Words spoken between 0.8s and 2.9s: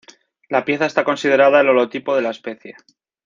está considerada el holotipo de la especie.